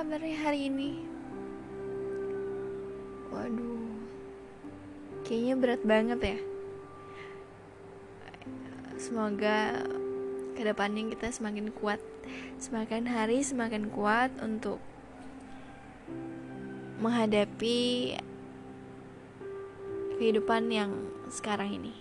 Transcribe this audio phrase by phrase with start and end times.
[0.00, 0.96] kabarnya hari ini?
[3.28, 4.00] Waduh,
[5.28, 6.38] kayaknya berat banget ya.
[8.96, 9.84] Semoga
[10.56, 12.00] ke depannya kita semakin kuat,
[12.56, 14.80] semakin hari semakin kuat untuk
[17.04, 18.16] menghadapi
[20.16, 20.96] kehidupan yang
[21.28, 21.92] sekarang ini.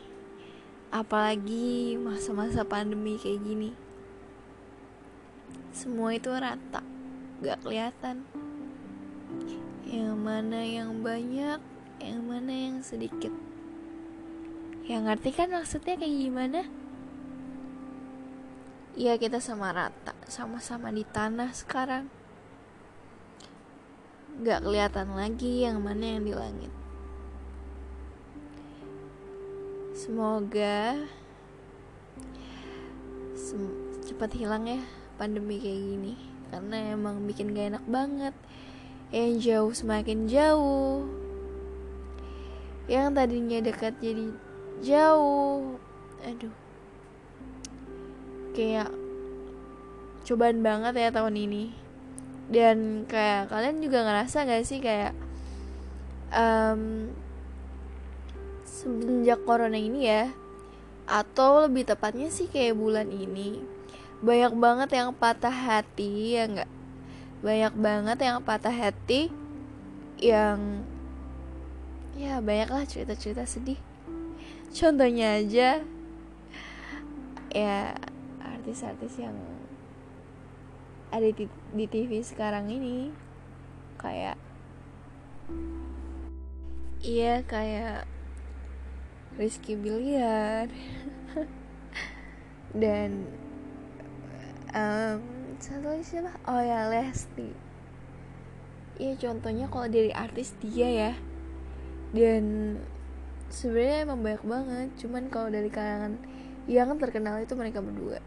[0.88, 3.76] Apalagi masa-masa pandemi kayak gini.
[5.76, 6.80] Semua itu rata,
[7.39, 8.27] gak kelihatan.
[9.88, 11.59] Yang mana yang banyak,
[12.03, 13.31] yang mana yang sedikit.
[14.85, 16.62] Yang ngerti kan maksudnya kayak gimana?
[18.99, 22.12] Ya kita sama rata, sama-sama di tanah sekarang.
[24.43, 26.73] Gak kelihatan lagi yang mana yang di langit.
[29.96, 30.96] Semoga
[33.35, 33.62] sem
[34.07, 34.79] cepat hilang ya
[35.20, 38.36] pandemi kayak gini karena emang bikin gak enak banget.
[39.10, 41.05] Yang jauh semakin jauh.
[42.86, 44.26] Yang tadinya dekat jadi
[44.82, 45.77] jauh.
[46.26, 46.55] Aduh.
[48.54, 48.90] Kayak
[50.26, 51.74] cobaan banget ya tahun ini.
[52.50, 55.14] Dan kayak kalian juga ngerasa gak sih kayak
[56.34, 57.14] um,
[58.66, 60.30] semenjak corona ini ya
[61.10, 63.79] atau lebih tepatnya sih kayak bulan ini
[64.19, 66.72] banyak banget yang patah hati ya nggak?
[67.39, 69.31] Banyak banget yang patah hati
[70.19, 70.84] yang
[72.19, 73.79] ya banyak lah cerita-cerita sedih.
[74.75, 75.79] Contohnya aja
[77.50, 77.78] ya
[78.44, 79.34] artis-artis yang
[81.09, 83.09] ada di, di TV sekarang ini
[83.97, 84.38] kayak
[87.01, 88.06] iya kayak
[89.40, 90.69] Rizky Biliar
[92.84, 93.25] dan
[94.74, 95.19] um,
[95.59, 96.31] satu lagi siapa?
[96.47, 97.50] Oh ya Lesti.
[99.00, 101.13] Ya contohnya kalau dari artis dia ya.
[102.12, 102.75] Dan
[103.52, 104.88] sebenarnya emang banyak banget.
[105.03, 106.19] Cuman kalau dari kalangan
[106.69, 108.19] yang terkenal itu mereka berdua.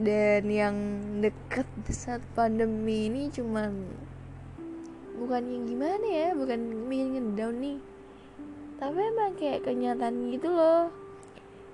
[0.00, 0.76] Dan yang
[1.20, 3.84] deket saat pandemi ini cuman
[5.20, 7.78] bukan yang gimana ya bukan bikin down nih.
[8.80, 10.99] Tapi emang kayak kenyataan gitu loh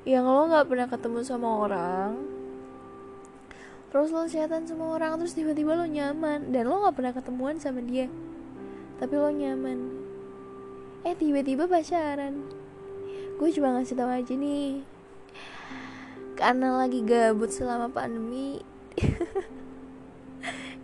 [0.06, 2.10] yang lo nggak pernah ketemu sama orang
[3.90, 7.82] terus lo setan sama orang terus tiba-tiba lo nyaman dan lo nggak pernah ketemuan sama
[7.82, 8.06] dia
[8.96, 9.92] tapi lo nyaman.
[11.04, 12.48] Eh tiba-tiba pacaran.
[13.36, 14.80] Gue cuma ngasih tahu aja nih
[16.36, 18.60] karena lagi gabut selama pandemi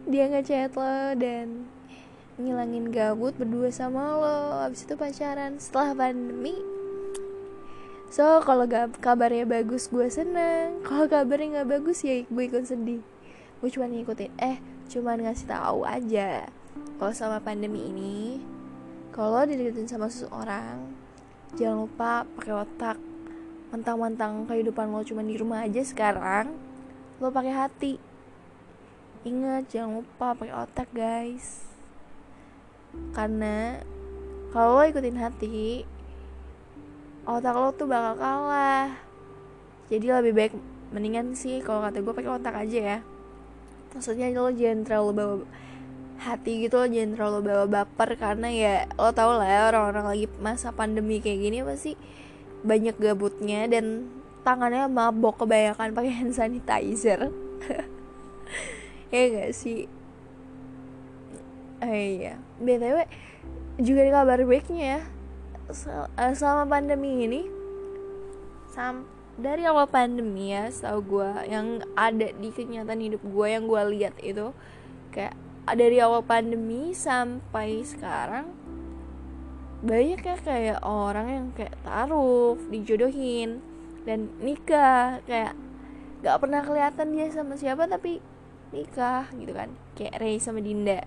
[0.09, 1.69] dia ngechat lo dan
[2.41, 4.41] ngilangin gabut berdua sama lo.
[4.69, 5.57] Abis itu pacaran.
[5.57, 6.53] Setelah pandemi
[8.13, 8.69] so kalau
[9.01, 10.85] kabarnya bagus gue seneng.
[10.85, 13.01] Kalau kabarnya nggak bagus ya gue ikut sedih.
[13.65, 14.37] Gue cuma ngikutin.
[14.37, 14.61] Eh
[14.93, 16.45] cuma ngasih tahu aja.
[17.01, 18.45] Kalau sama pandemi ini
[19.17, 20.93] kalau dideketin sama seseorang
[21.57, 22.99] jangan lupa pakai otak.
[23.73, 26.53] Mentang-mentang kehidupan lo cuma di rumah aja sekarang
[27.17, 27.97] lo pakai hati.
[29.25, 31.65] Ingat jangan lupa pakai otak guys.
[33.17, 33.81] Karena
[34.53, 35.89] kalau ikutin hati
[37.27, 38.99] otak lo tuh bakal kalah.
[39.93, 40.53] Jadi lebih baik
[40.93, 42.99] mendingan sih kalau kata gue pakai otak aja ya.
[43.95, 45.35] Maksudnya lo jangan terlalu bawa
[46.23, 50.27] hati gitu lo jangan terlalu bawa baper karena ya lo tau lah ya orang-orang lagi
[50.39, 51.99] masa pandemi kayak gini pasti
[52.63, 54.07] banyak gabutnya dan
[54.47, 57.31] tangannya mabok kebanyakan pakai hand sanitizer.
[59.13, 59.85] Ya gak sih?
[61.85, 63.05] Eh iya, btw
[63.77, 65.01] juga di kabar baiknya ya
[65.73, 67.41] eh, selama pandemi ini
[68.73, 69.09] sam
[69.41, 74.15] dari awal pandemi ya setahu gue yang ada di kenyataan hidup gue yang gue lihat
[74.21, 74.53] itu
[75.13, 75.33] kayak
[75.73, 78.53] dari awal pandemi sampai sekarang
[79.83, 83.59] banyak ya kayak orang yang kayak taruh dijodohin
[84.07, 85.59] dan nikah kayak
[86.23, 88.23] gak pernah kelihatan dia sama siapa tapi
[88.71, 91.05] nikah gitu kan kayak Ray sama Dinda.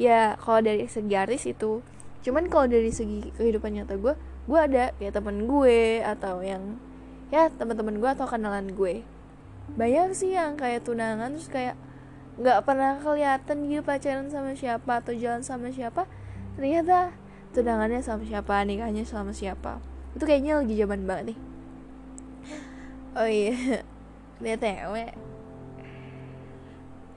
[0.00, 1.84] Ya kalau dari segi artis itu
[2.22, 6.78] cuman kalau dari segi kehidupan nyata gue gue ada kayak temen gue atau yang
[7.30, 9.06] ya teman-teman gue atau kenalan gue.
[9.78, 11.78] Banyak sih yang kayak tunangan terus kayak
[12.36, 16.04] nggak pernah kelihatan gitu pacaran sama siapa atau jalan sama siapa.
[16.58, 17.14] Ternyata
[17.56, 19.80] tunangannya sama siapa nikahnya sama siapa.
[20.12, 21.38] Itu kayaknya lagi zaman banget nih.
[23.12, 23.84] Oh iya
[24.42, 24.94] btw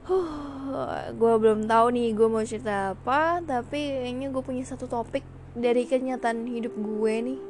[0.06, 5.26] Huh, gue belum tahu nih gue mau cerita apa tapi kayaknya gue punya satu topik
[5.50, 7.40] dari kenyataan hidup gue nih.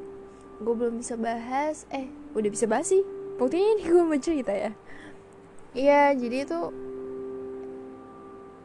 [0.65, 3.05] Gue belum bisa bahas eh udah bisa bahas sih.
[3.37, 4.73] Buktinya ini gue mau cerita ya.
[5.77, 6.61] Iya jadi itu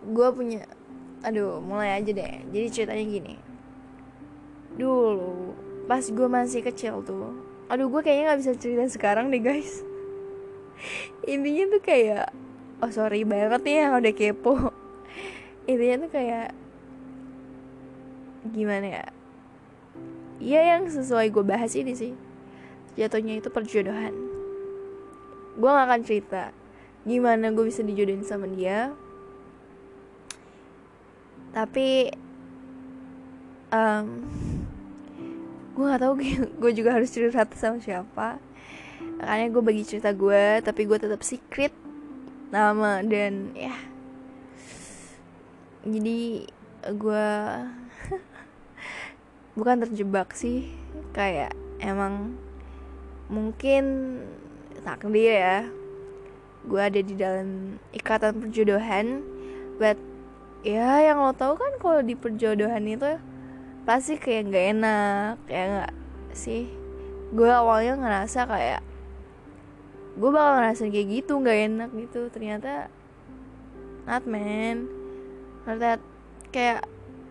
[0.08, 0.64] gue punya
[1.28, 2.48] aduh mulai aja deh.
[2.48, 3.36] Jadi ceritanya gini.
[4.80, 5.52] Dulu
[5.92, 7.36] pas gue masih kecil tuh
[7.68, 9.84] aduh gue kayaknya nggak bisa cerita sekarang deh guys.
[11.28, 12.32] Intinya tuh kayak
[12.82, 14.74] oh sorry banget yang udah kepo.
[15.70, 16.50] Intinya tuh kayak
[18.50, 19.06] gimana ya?
[20.42, 22.18] Iya yang sesuai gue bahas ini sih.
[22.98, 24.12] Jatuhnya itu perjodohan.
[25.56, 26.56] Gue gak akan cerita
[27.02, 28.94] Gimana gue bisa dijodohin sama dia.
[31.54, 32.14] Tapi
[33.74, 34.08] um,
[35.78, 36.14] Gue gak tau
[36.62, 38.42] gue juga harus cerita sama siapa.
[39.22, 41.74] Makanya gue bagi cerita gue Tapi gue tetap secret
[42.52, 43.72] Nama dan ya.
[45.88, 46.44] Jadi
[46.84, 47.28] gue
[49.58, 50.68] bukan terjebak sih.
[51.16, 52.36] Kayak emang
[53.32, 53.84] mungkin
[54.84, 55.64] takdir ya.
[56.68, 59.24] Gue ada di dalam ikatan perjodohan.
[59.80, 59.96] But
[60.68, 63.16] ya yang lo tau kan kalau di perjodohan itu
[63.88, 65.94] pasti kayak nggak enak kayak nggak
[66.36, 66.68] sih?
[67.32, 68.91] Gue awalnya ngerasa kayak
[70.12, 72.22] gue bakal ngerasa kayak gitu nggak enak gitu.
[72.34, 72.92] Ternyata
[74.06, 74.90] not man.
[75.64, 76.02] Ternyata
[76.52, 76.84] kayak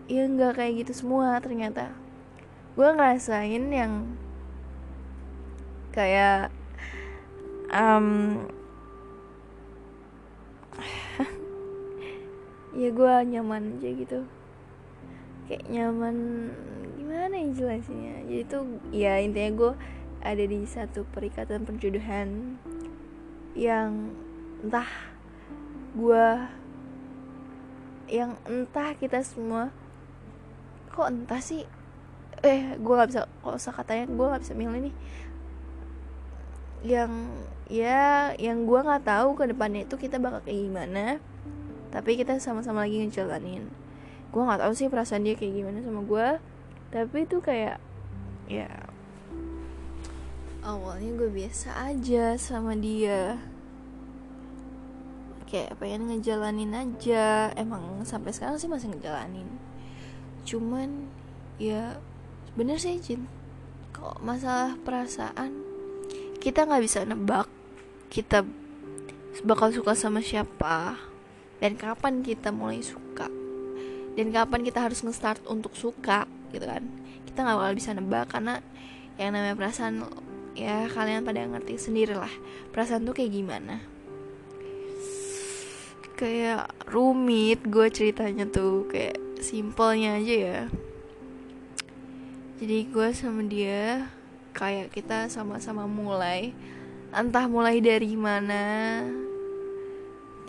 [0.09, 1.93] ya nggak kayak gitu semua ternyata.
[2.73, 4.17] Gue ngerasain yang
[5.91, 6.49] kayak
[7.69, 8.39] um,
[12.81, 14.19] ya gue nyaman aja gitu.
[15.45, 16.15] Kayak nyaman
[16.95, 18.23] gimana ya jelasinnya?
[18.25, 18.63] Jadi tuh
[18.95, 19.71] ya intinya gue
[20.21, 22.61] ada di satu perikatan perjodohan
[23.57, 24.15] yang
[24.63, 24.87] entah
[25.91, 26.27] gue
[28.11, 29.71] yang entah kita semua
[30.91, 31.63] kok entah sih?
[32.43, 34.95] Eh gue nggak bisa kok usah katanya gue nggak bisa milih nih.
[36.81, 37.11] Yang
[37.71, 41.05] ya yang gue nggak tahu ke depannya itu kita bakal kayak gimana
[41.91, 43.67] tapi kita sama-sama lagi ngejalanin.
[44.31, 46.27] Gue nggak tahu sih perasaan dia kayak gimana sama gue
[46.91, 47.79] tapi itu kayak
[48.51, 48.90] ya
[50.61, 53.37] awalnya gue biasa aja sama dia.
[55.49, 57.51] Kayak pengen ngejalanin aja.
[57.57, 59.49] Emang sampai sekarang sih masih ngejalanin.
[60.47, 61.09] Cuman
[61.57, 61.97] ya
[62.53, 63.25] bener sih Jin.
[63.91, 65.61] Kok masalah perasaan
[66.41, 67.45] kita nggak bisa nebak
[68.09, 68.41] kita
[69.45, 70.97] bakal suka sama siapa
[71.61, 73.29] dan kapan kita mulai suka.
[74.11, 76.83] Dan kapan kita harus nge-start untuk suka gitu kan.
[77.23, 78.59] Kita nggak bakal bisa nebak karena
[79.15, 80.03] yang namanya perasaan
[80.55, 82.31] ya kalian pada ngerti sendiri lah
[82.75, 83.79] perasaan tuh kayak gimana.
[86.19, 90.61] Kayak rumit gue ceritanya tuh kayak simpelnya aja ya.
[92.61, 94.05] Jadi gue sama dia
[94.53, 96.53] kayak kita sama-sama mulai.
[97.11, 99.03] Entah mulai dari mana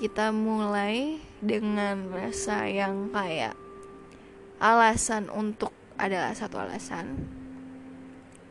[0.03, 3.55] kita mulai dengan rasa yang kayak
[4.59, 7.42] alasan untuk adalah satu alasan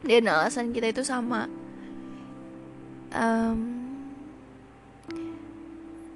[0.06, 1.46] dan alasan kita itu sama.
[3.12, 3.60] Um,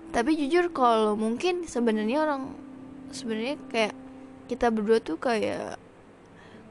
[0.09, 2.55] tapi jujur kalau mungkin sebenarnya orang
[3.11, 3.95] sebenarnya kayak
[4.47, 5.75] kita berdua tuh kayak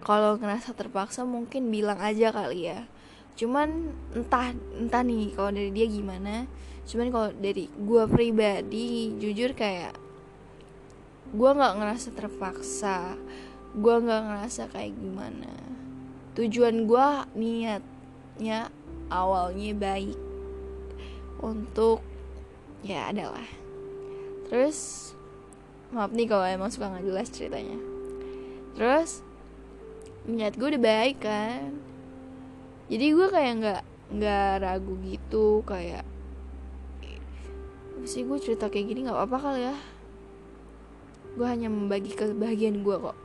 [0.00, 2.88] kalau ngerasa terpaksa mungkin bilang aja kali ya.
[3.36, 6.48] Cuman entah entah nih kalau dari dia gimana.
[6.84, 9.96] Cuman kalau dari gue pribadi jujur kayak
[11.30, 13.16] gue nggak ngerasa terpaksa.
[13.76, 15.83] Gue nggak ngerasa kayak gimana
[16.34, 18.68] tujuan gue niatnya
[19.10, 20.18] awalnya baik
[21.38, 22.02] untuk
[22.82, 23.46] ya adalah.
[24.50, 25.10] Terus
[25.94, 27.78] maaf nih kalau emang suka nggak jelas ceritanya.
[28.74, 29.22] Terus
[30.26, 31.78] niat gue udah baik kan.
[32.90, 33.82] Jadi gue kayak nggak
[34.14, 36.04] nggak ragu gitu kayak
[38.04, 39.76] sih gue cerita kayak gini nggak apa-apa kali ya?
[41.34, 43.18] Gue hanya membagi kebahagiaan gue kok.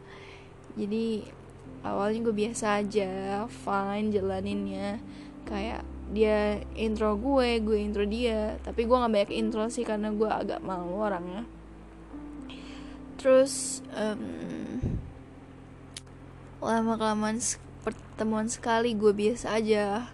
[0.80, 1.35] Jadi
[1.92, 4.98] awalnya gue biasa aja fine jalaninnya.
[5.46, 8.58] Kayak dia intro gue gue intro dia.
[8.62, 11.46] Tapi gue nggak banyak intro sih karena gue agak malu orangnya.
[13.16, 14.82] Terus um,
[16.62, 17.38] lama kelamaan
[17.86, 20.10] pertemuan sekali gue biasa aja.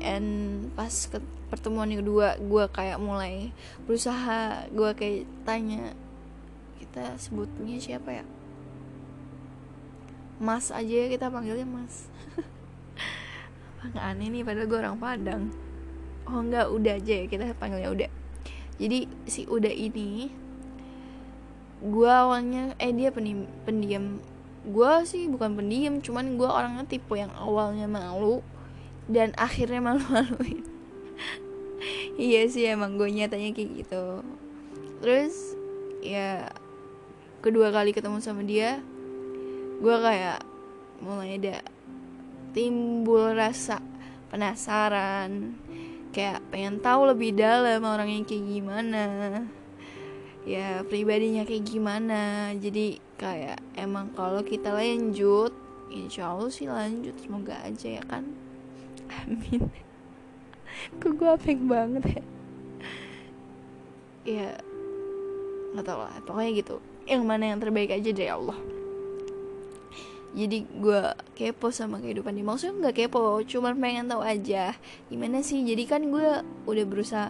[0.00, 1.20] And pas ke
[1.52, 3.52] pertemuan yang kedua gue kayak mulai
[3.84, 4.66] berusaha.
[4.72, 5.92] Gue kayak tanya
[6.80, 8.24] kita sebutnya siapa ya
[10.42, 12.10] mas aja kita panggilnya mas.
[13.78, 15.42] Apa nggak aneh nih padahal gue orang Padang.
[16.26, 18.10] Oh enggak udah aja ya kita panggilnya udah
[18.82, 20.32] jadi si udah ini
[21.82, 24.18] gue awalnya eh dia pendiam.
[24.66, 28.42] Gue sih bukan pendiam cuman gue orangnya tipe yang awalnya malu
[29.06, 30.66] dan akhirnya malu-maluin.
[32.14, 34.22] Iya sih emang gue nyatanya kayak gitu.
[35.02, 35.58] Terus
[35.98, 36.54] ya
[37.42, 38.78] kedua kali ketemu sama dia
[39.82, 40.46] gue kayak
[41.02, 41.58] mulai ada
[42.54, 43.82] timbul rasa
[44.30, 45.58] penasaran
[46.14, 49.04] kayak pengen tahu lebih dalam orangnya kayak gimana
[50.46, 52.52] ya pribadinya kayak gimana.
[52.58, 55.54] Jadi kayak emang kalau kita lanjut
[55.92, 58.26] insya Allah sih lanjut semoga aja ya kan.
[59.26, 59.70] Amin.
[61.00, 62.24] Kok gue apeng banget ya?
[64.22, 64.50] Ya
[65.72, 66.76] nggak tau lah pokoknya gitu.
[67.06, 68.81] Yang mana yang terbaik aja dari Allah
[70.32, 71.00] jadi gue
[71.36, 72.44] kepo sama kehidupan dia.
[72.44, 74.72] Maksudnya nggak kepo cuma pengen tahu aja
[75.12, 75.60] gimana sih.
[75.60, 77.28] Jadi kan gue udah berusaha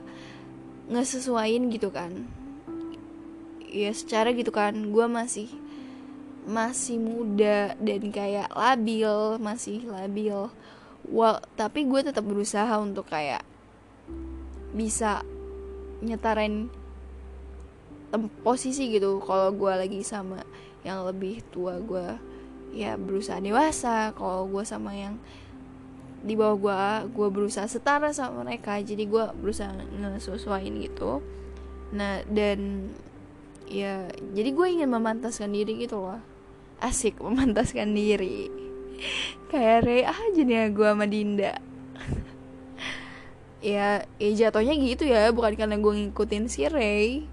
[0.86, 2.30] ngesesuain gitu kan.
[3.66, 4.94] Ya secara gitu kan.
[4.94, 5.50] Gue masih
[6.46, 10.46] masih muda dan kayak labil masih labil.
[11.10, 13.42] Well tapi gue tetap berusaha untuk kayak
[14.70, 15.26] bisa
[16.06, 16.70] nyetarain
[18.46, 19.18] posisi gitu.
[19.26, 20.46] Kalau gue lagi sama
[20.86, 22.30] yang lebih tua gue
[22.72, 24.16] ya berusaha dewasa.
[24.16, 25.20] Kalau gue sama yang
[26.22, 26.80] di bawah gue
[27.12, 31.20] gue berusaha setara sama mereka jadi gue berusaha ngesesuaiin gitu.
[31.92, 32.90] Nah dan
[33.68, 36.22] ya jadi gue ingin memantaskan diri gitu loh.
[36.80, 38.48] Asik memantaskan diri.
[39.52, 41.54] Kayak Ray aja nih gue sama Dinda.
[43.62, 47.30] Ya ya jatuhnya gitu ya bukan karena gue ngikutin si Ray.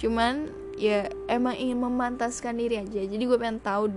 [0.00, 0.48] Cuman
[0.80, 3.04] ya emang ingin memantaskan diri aja.
[3.04, 3.92] Jadi gue pengen tahu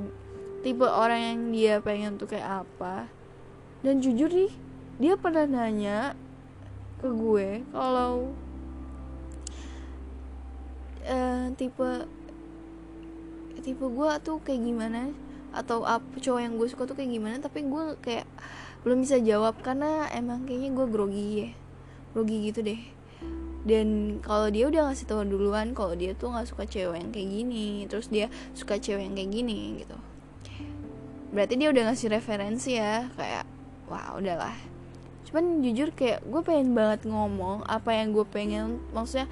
[0.59, 3.07] tipe orang yang dia pengen tuh kayak apa.
[3.79, 4.51] Dan jujur nih
[4.99, 6.13] dia pernah nanya
[6.99, 8.35] ke gue kalau
[11.07, 11.89] uh, tipe
[13.63, 15.15] tipe gue tuh kayak gimana
[15.55, 18.27] atau apa cowok yang gue suka tuh kayak gimana tapi gue kayak
[18.83, 21.49] belum bisa jawab karena emang kayaknya gue grogi ya
[22.11, 22.81] grogi gitu deh.
[23.59, 27.27] Dan kalau dia udah ngasih tahu duluan kalau dia tuh nggak suka cewek yang kayak
[27.27, 29.99] gini terus dia suka cewek yang kayak gini gitu
[31.29, 33.45] berarti dia udah ngasih referensi ya kayak
[33.89, 34.55] wah udahlah.
[35.29, 39.29] Cuman jujur kayak gue pengen banget ngomong apa yang gue pengen maksudnya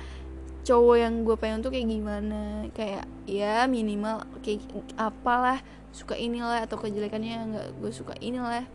[0.61, 2.69] cowok yang gue pengen tuh kayak gimana?
[2.77, 4.61] Kayak ya minimal kayak
[4.93, 8.65] apalah suka inilah atau kejelekannya nggak gue suka inilah.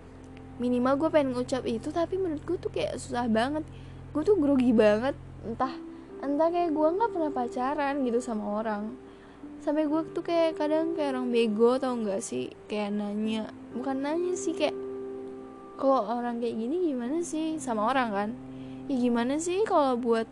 [0.59, 3.63] Minimal gue pengen ngucap itu tapi menurut gue tuh kayak susah banget.
[4.11, 5.15] Gue tuh grogi banget
[5.47, 5.75] entah
[6.23, 8.95] entah kayak gue nggak pernah pacaran gitu sama orang
[9.63, 12.51] sampai gue tuh kayak kadang kayak orang bego tau nggak sih?
[12.67, 13.47] Kayak nanya
[13.79, 14.75] bukan nanya sih kayak
[15.79, 17.63] kalau orang kayak gini gimana sih?
[17.63, 18.31] Sama orang kan?
[18.91, 20.27] Ya gimana sih kalau buat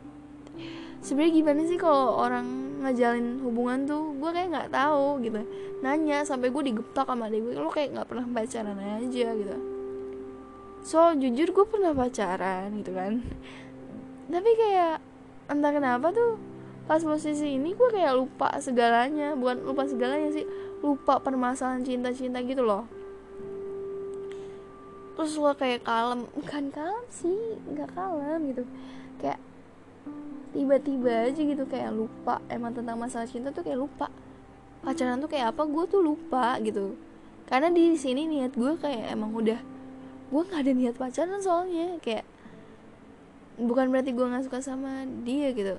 [1.06, 2.46] sebenarnya gimana sih kalau orang
[2.82, 4.18] ngajalin hubungan tuh?
[4.18, 5.46] Gue kayak nggak tahu gitu.
[5.78, 9.56] Nanya sampai gue digepak sama adik gue lo kayak nggak pernah pacaran aja gitu.
[10.82, 13.22] So jujur gue pernah pacaran gitu kan.
[14.26, 14.98] Tapi kayak
[15.46, 16.49] entah kenapa tuh
[16.90, 20.42] pas posisi ini gue kayak lupa segalanya bukan lupa segalanya sih
[20.82, 22.82] lupa permasalahan cinta-cinta gitu loh.
[25.14, 28.66] Terus lo kayak kalem bukan kalem sih nggak kalem gitu.
[29.22, 29.38] Kayak
[30.50, 34.10] tiba-tiba aja gitu kayak lupa emang tentang masalah cinta tuh kayak lupa.
[34.82, 36.98] Pacaran tuh kayak apa gue tuh lupa gitu.
[37.46, 39.62] Karena di sini niat gue kayak emang udah
[40.26, 42.26] gue nggak ada niat pacaran soalnya kayak
[43.62, 45.78] bukan berarti gue nggak suka sama dia gitu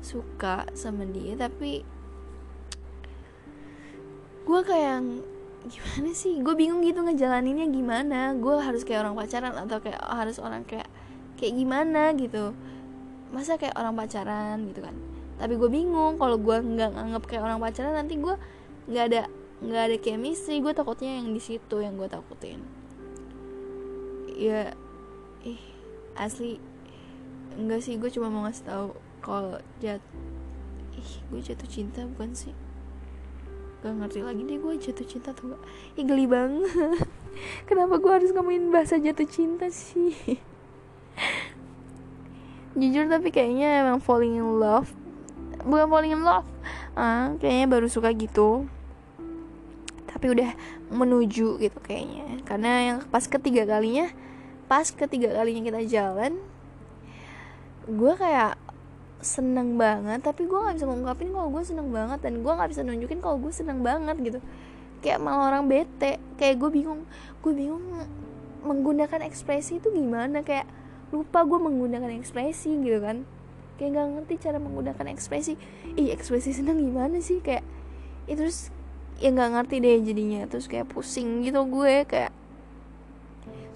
[0.00, 1.84] suka sama dia tapi
[4.50, 4.98] gue kayak
[5.68, 6.40] gimana sih?
[6.40, 8.32] Gue bingung gitu ngejalaninnya gimana.
[8.34, 10.88] Gue harus kayak orang pacaran atau kayak harus orang kayak
[11.36, 12.56] kayak gimana gitu.
[13.30, 14.96] Masa kayak orang pacaran gitu kan?
[15.36, 18.34] Tapi gue bingung kalau gue nggak nganggap kayak orang pacaran nanti gue
[18.88, 19.22] nggak ada
[19.60, 20.64] nggak ada chemistry.
[20.64, 22.60] Gue takutnya yang di situ yang gue takutin.
[24.34, 24.72] Ya
[25.44, 25.60] ih
[26.16, 26.56] asli
[27.60, 28.00] enggak sih.
[28.00, 28.88] Gue cuma mau ngasih tahu
[29.20, 30.02] kalau jat
[30.96, 32.56] ih gue jatuh cinta bukan sih?
[33.80, 35.62] Gak ngerti lagi deh gue jatuh cinta tuh gak
[35.96, 36.68] ih geli banget.
[37.68, 40.12] Kenapa gue harus ngomongin bahasa jatuh cinta sih?
[42.80, 44.92] Jujur tapi kayaknya emang falling in love.
[45.64, 46.48] Bukan falling in love.
[46.96, 48.68] Ah kayaknya baru suka gitu.
[50.10, 50.52] Tapi udah
[50.92, 52.44] menuju gitu kayaknya.
[52.44, 54.12] Karena yang pas ketiga kalinya
[54.70, 56.38] pas ketiga kalinya kita jalan
[57.90, 58.54] gue kayak
[59.20, 62.82] seneng banget tapi gue nggak bisa ngungkapin kalau gue seneng banget dan gue nggak bisa
[62.84, 64.38] nunjukin kalau gue seneng banget gitu.
[65.00, 67.04] Kayak malah orang bete kayak gue bingung
[67.40, 67.84] gue bingung
[68.60, 70.68] menggunakan ekspresi itu gimana kayak
[71.12, 73.24] lupa gue menggunakan ekspresi gitu kan.
[73.76, 75.56] Kayak nggak ngerti cara menggunakan ekspresi.
[75.96, 77.40] Ih ekspresi seneng gimana sih?
[77.40, 77.64] Kayak
[78.28, 78.68] itu terus
[79.20, 82.32] ya nggak ngerti deh jadinya terus kayak pusing gitu gue kayak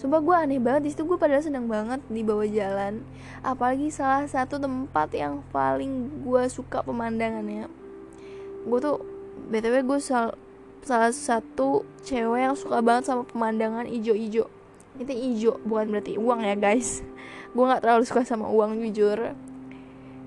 [0.04, 3.00] Sumpah gue aneh banget di situ gue padahal seneng banget di bawah jalan.
[3.40, 7.72] Apalagi salah satu tempat yang paling gue suka pemandangannya.
[8.68, 9.00] Gue tuh
[9.48, 10.36] btw gue sal
[10.84, 14.52] salah satu cewek yang suka banget sama pemandangan ijo-ijo.
[15.00, 17.00] Itu ijo bukan berarti uang ya guys.
[17.56, 19.32] Gue nggak terlalu suka sama uang jujur.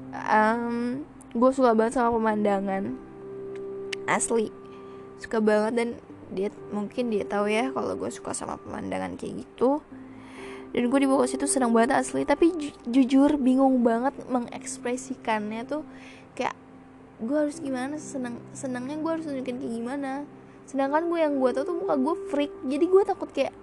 [0.09, 1.05] Um,
[1.37, 2.97] gue suka banget sama pemandangan.
[4.09, 4.49] Asli.
[5.21, 5.89] Suka banget dan
[6.31, 9.79] dia mungkin dia tahu ya kalau gue suka sama pemandangan kayak gitu.
[10.75, 12.27] Dan gue di bawah situ senang banget asli.
[12.27, 15.83] Tapi ju jujur bingung banget mengekspresikannya tuh.
[16.35, 16.55] Kayak
[17.23, 17.95] gue harus gimana?
[17.97, 20.11] Seneng senangnya gue harus nunjukin kayak gimana?
[20.67, 22.53] Sedangkan gue yang gue tau tuh muka gue freak.
[22.67, 23.55] Jadi gue takut kayak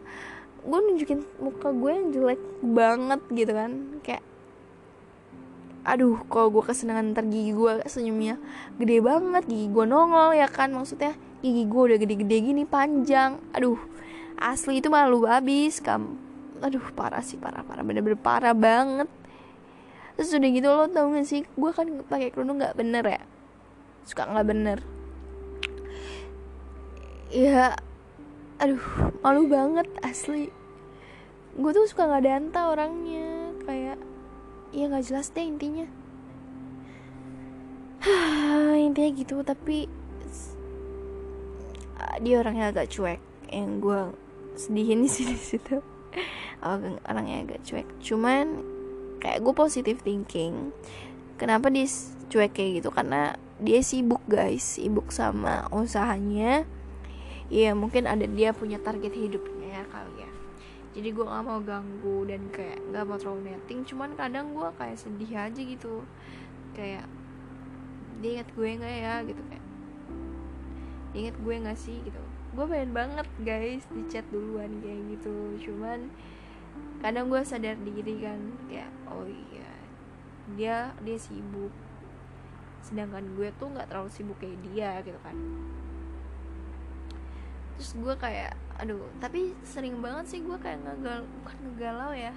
[0.64, 3.72] gue nunjukin muka gue yang jelek banget gitu kan.
[4.00, 4.24] Kayak
[5.84, 8.40] aduh kalau gue kesenangan ntar gigi gue senyumnya
[8.80, 10.72] gede banget gigi gue nongol ya kan?
[10.72, 11.12] Maksudnya
[11.44, 13.36] gigi gue udah gede-gede gini panjang.
[13.52, 13.76] Aduh
[14.40, 16.16] asli itu malu abis kam.
[16.64, 17.84] Aduh parah sih parah parah.
[17.84, 19.12] Bener-bener parah banget.
[20.16, 21.44] Terus udah gitu lo tau gak sih?
[21.52, 23.20] Gue kan pakai kerudung nggak bener ya?
[24.08, 24.78] Suka nggak bener.
[27.28, 27.76] Ya
[28.56, 28.80] aduh
[29.20, 30.48] malu banget asli.
[31.60, 33.52] Gue tuh suka nggak danta orangnya.
[33.68, 34.00] Kayak
[34.72, 35.84] ya nggak jelas deh intinya.
[38.88, 39.88] Intinya gitu tapi
[42.22, 43.20] dia orangnya agak cuek.
[43.50, 44.00] Yang gue
[44.54, 45.82] sedihin di sini situ.
[46.64, 47.88] Orangnya agak cuek.
[48.00, 48.64] Cuman
[49.20, 50.72] kayak gue positive thinking
[51.36, 51.86] kenapa dia
[52.30, 52.90] cuek kayak gitu?
[52.94, 54.62] Karena dia sibuk guys.
[54.62, 56.64] Sibuk sama usahanya.
[57.52, 60.30] Ya mungkin ada dia punya target hidupnya ya kali ya.
[60.94, 64.96] Jadi gue gak mau ganggu dan kayak gak mau terlalu netting cuman kadang gue kayak
[64.96, 66.06] sedih aja gitu.
[66.72, 67.04] Kayak
[68.22, 69.14] dia inget gue gak ya?
[69.26, 69.63] Gitu kayak
[71.14, 72.20] inget gue gak sih gitu.
[72.54, 75.34] Gue pengen banget guys di chat duluan kayak gitu.
[75.70, 76.10] Cuman
[77.00, 79.72] kadang gue sadar diri kan kayak oh iya
[80.58, 81.72] dia dia sibuk.
[82.82, 85.36] Sedangkan gue tuh nggak terlalu sibuk kayak dia gitu kan.
[87.78, 92.34] Terus gue kayak aduh tapi sering banget sih gue kayak ngegal bukan ngegalau ya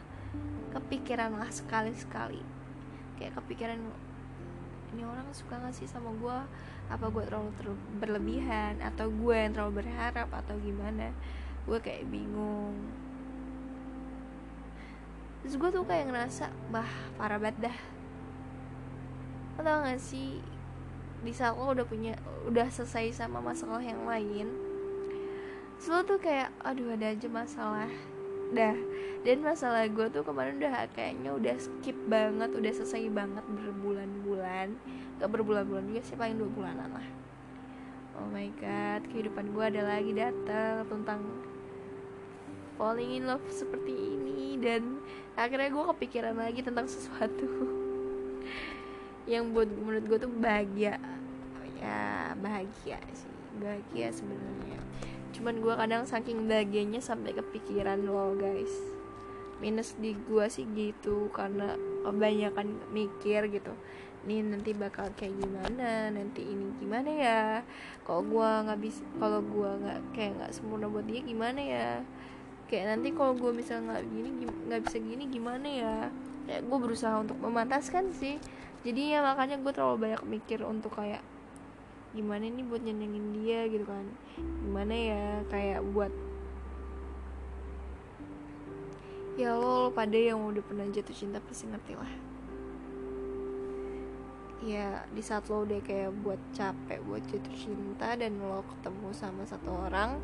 [0.69, 2.41] kepikiran lah sekali sekali
[3.17, 3.81] kayak kepikiran
[4.93, 6.37] ini orang suka gak sih sama gue
[6.87, 11.11] apa gue terlalu, terlalu berlebihan atau gue yang terlalu berharap atau gimana.
[11.67, 12.75] Gue kayak bingung.
[15.43, 16.87] Terus gue tuh kayak ngerasa bah
[17.19, 17.77] parah banget dah.
[19.57, 20.39] Lo tau gak sih
[21.25, 22.13] di saat lo udah punya
[22.45, 24.47] udah selesai sama masalah yang lain
[25.77, 27.89] terus tuh kayak aduh ada aja masalah
[28.53, 28.75] dah.
[29.25, 34.77] Dan masalah gue tuh kemarin udah kayaknya udah skip banget udah selesai banget berbulan-bulan.
[35.19, 37.07] Gak berbulan-bulan juga sih paling dua bulanan lah.
[38.17, 41.21] Oh my god kehidupan gue ada lagi datang tentang
[42.79, 44.55] falling in love seperti ini.
[44.61, 45.03] Dan
[45.35, 47.49] akhirnya gue kepikiran lagi tentang sesuatu
[49.31, 51.01] yang buat menurut gue tuh bahagia.
[51.77, 53.33] Ya bahagia sih.
[53.57, 54.77] Bahagia sebenarnya
[55.37, 58.73] cuman gue kadang saking bahagianya sampai kepikiran loh guys
[59.61, 63.73] minus di gue sih gitu karena kebanyakan mikir gitu
[64.25, 67.41] nih nanti bakal kayak gimana nanti ini gimana ya
[68.03, 71.89] kalau gue nggak bisa kalau gue nggak kayak nggak sempurna buat dia gimana ya
[72.67, 74.29] kayak nanti kalau gue misalnya nggak gini
[74.67, 75.95] nggak bisa gini gimana ya.
[76.47, 78.39] Kayak gue berusaha untuk memantaskan sih.
[78.83, 81.23] Jadi ya makanya gue terlalu banyak mikir untuk kayak
[82.15, 84.05] gimana nih buat nyenengin dia gitu kan?
[84.63, 86.13] Gimana ya kayak buat
[89.37, 92.13] ya lo, lo pada yang udah pernah jatuh cinta pasti ngerti lah.
[94.65, 99.43] Ya di saat lo udah kayak buat capek buat jatuh cinta dan lo ketemu sama
[99.45, 100.17] satu orang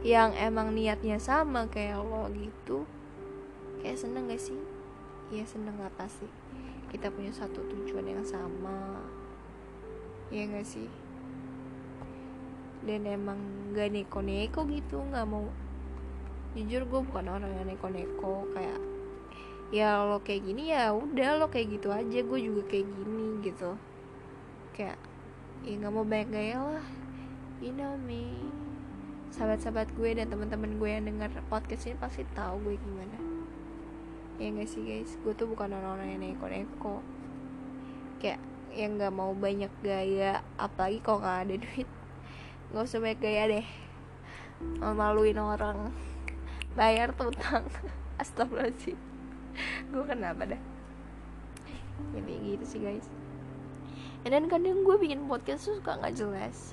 [0.00, 2.88] yang emang niatnya sama kayak lo gitu
[3.84, 4.56] kayak seneng gak sih?
[5.28, 6.24] Ya seneng lah pasti.
[6.88, 9.02] Kita punya satu tujuan yang sama.
[10.32, 11.03] Ya gak sih
[12.84, 13.40] dan emang
[13.72, 15.48] gak neko-neko gitu nggak mau.
[16.54, 18.78] Jujur gue bukan orang yang neko-neko kayak
[19.74, 23.74] ya lo kayak gini ya udah lo kayak gitu aja gue juga kayak gini gitu.
[24.76, 25.00] Kayak
[25.64, 26.86] ya nggak mau banyak gaya lah
[27.58, 28.30] you know me.
[29.34, 33.18] Sahabat-sahabat gue dan teman-teman gue yang dengar podcast ini pasti tahu gue gimana.
[34.38, 35.14] Ya gak sih guys?
[35.22, 37.02] Gue tuh bukan orang-orang yang neko-neko.
[38.22, 38.38] Kayak
[38.74, 41.88] yang nggak mau banyak gaya apalagi kalau nggak ada duit
[42.70, 43.66] nggak usah banyak gaya deh.
[44.80, 45.92] Maluin orang.
[46.78, 47.68] Bayar tutang.
[48.22, 48.98] Astagfirullahaladzim.
[49.90, 50.62] Gue kenapa dah?
[52.14, 53.06] Ya kayak gitu sih guys.
[54.24, 56.72] Dan kadang gue bikin podcast tuh suka nggak jelas.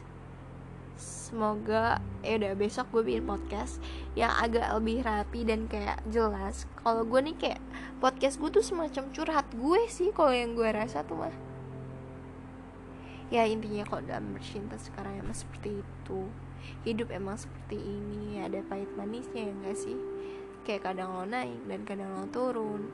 [1.02, 3.82] Semoga ya udah besok gue bikin podcast
[4.14, 6.70] yang agak lebih rapi dan kayak jelas.
[6.80, 7.62] Kalau gue nih kayak
[8.00, 11.51] podcast gue tuh semacam curhat gue sih kalau yang gue rasa tuh mah
[13.32, 16.28] ya intinya kok dalam bercinta sekarang emang seperti itu.
[16.84, 19.96] Hidup emang seperti ini ada pahit manisnya ya enggak sih?
[20.68, 22.92] Kayak kadang lo naik dan kadang lo turun.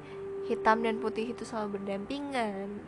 [0.47, 2.79] Hitam dan putih itu selalu berdampingan.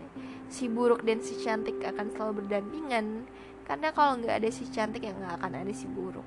[0.47, 3.27] Si buruk dan si cantik akan selalu berdampingan.
[3.65, 6.23] Karena kalau nggak ada si cantik ya nggak akan ada si buruk.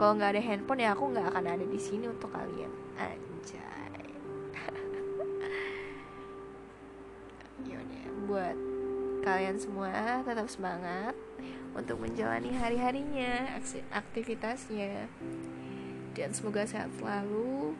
[0.00, 2.72] Kalau nggak ada handphone ya aku nggak akan ada di sini untuk kalian.
[2.98, 4.16] Anjay.
[7.68, 8.77] Yaudah buat
[9.28, 11.12] kalian semua tetap semangat
[11.76, 13.60] untuk menjalani hari-harinya
[13.92, 15.04] aktivitasnya.
[16.16, 17.76] Dan semoga sehat selalu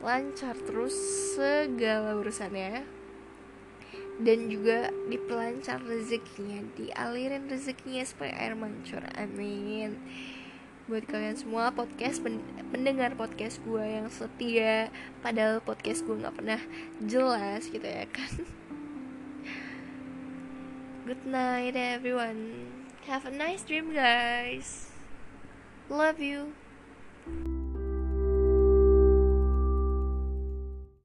[0.00, 0.96] lancar terus
[1.36, 2.88] segala urusannya.
[4.18, 9.92] Dan juga dipelancar rezekinya dialirin rezekinya supaya air mancur amin.
[10.88, 12.24] Buat kalian semua podcast
[12.72, 14.88] pendengar podcast gue yang setia
[15.20, 16.60] padahal podcast gue nggak pernah
[17.04, 18.32] jelas gitu ya kan
[21.08, 22.84] good night everyone.
[23.06, 24.90] Have a nice dream guys.
[25.88, 26.52] Love you